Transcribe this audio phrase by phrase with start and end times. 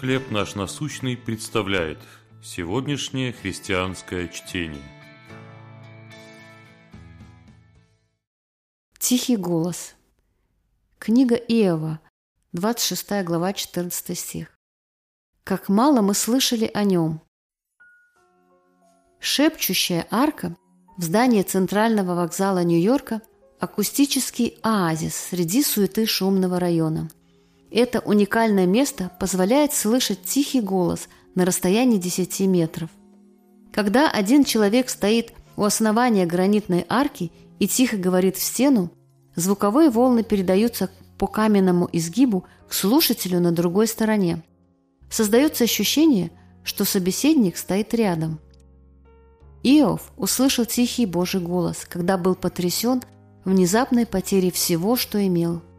[0.00, 1.98] «Хлеб наш насущный» представляет
[2.42, 4.82] сегодняшнее христианское чтение.
[8.98, 9.94] Тихий голос.
[10.98, 12.00] Книга Иова,
[12.52, 14.58] 26 глава, 14 стих.
[15.44, 17.22] «Как мало мы слышали о нем».
[19.18, 20.54] Шепчущая арка
[20.98, 23.22] в здании Центрального вокзала Нью-Йорка–
[23.60, 27.08] акустический оазис среди суеты шумного района–
[27.70, 32.90] это уникальное место позволяет слышать тихий голос на расстоянии 10 метров.
[33.72, 38.90] Когда один человек стоит у основания гранитной арки и тихо говорит в стену,
[39.34, 44.42] звуковые волны передаются по каменному изгибу к слушателю на другой стороне.
[45.10, 46.30] Создается ощущение,
[46.64, 48.40] что собеседник стоит рядом.
[49.62, 53.02] Иов услышал тихий Божий голос, когда был потрясен
[53.44, 55.62] внезапной потерей всего, что имел–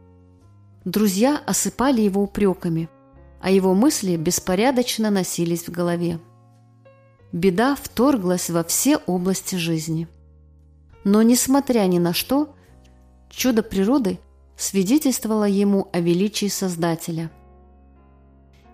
[0.88, 2.88] Друзья осыпали его упреками,
[3.42, 6.18] а его мысли беспорядочно носились в голове.
[7.34, 10.08] Беда вторглась во все области жизни.
[11.04, 12.56] Но, несмотря ни на что,
[13.30, 14.18] чудо природы
[14.56, 17.32] свидетельствовало ему о величии Создателя.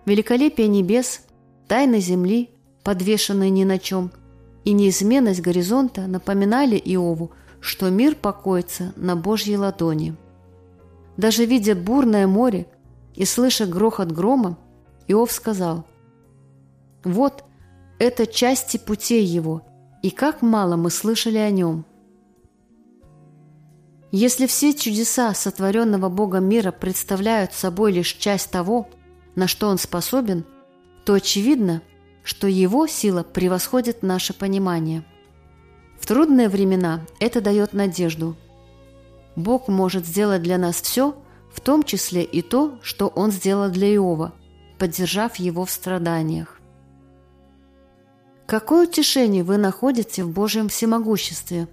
[0.06, 1.22] Великолепие небес,
[1.66, 2.50] тайны земли,
[2.84, 4.12] подвешенные ни на чем,
[4.64, 10.14] и неизменность горизонта напоминали Иову, что мир покоится на Божьей ладони–
[11.16, 12.66] даже видя бурное море
[13.14, 14.58] и слыша грохот грома,
[15.06, 15.84] Иов сказал,
[17.04, 17.44] «Вот,
[17.98, 19.62] это части путей его,
[20.02, 21.84] и как мало мы слышали о нем».
[24.10, 28.88] Если все чудеса сотворенного Богом мира представляют собой лишь часть того,
[29.34, 30.44] на что Он способен,
[31.04, 31.82] то очевидно,
[32.22, 35.04] что Его сила превосходит наше понимание.
[36.00, 38.36] В трудные времена это дает надежду–
[39.36, 41.16] Бог может сделать для нас все,
[41.52, 44.32] в том числе и то, что Он сделал для Иова,
[44.78, 46.60] поддержав его в страданиях.
[48.46, 51.66] Какое утешение вы находите в Божьем всемогуществе?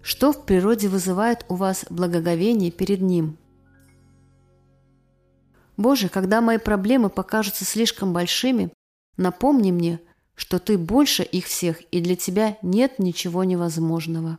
[0.00, 3.36] Что в природе вызывает у вас благоговение перед Ним?
[5.76, 8.72] Боже, когда мои проблемы покажутся слишком большими,
[9.16, 10.00] напомни мне,
[10.36, 14.38] что Ты больше их всех, и для Тебя нет ничего невозможного.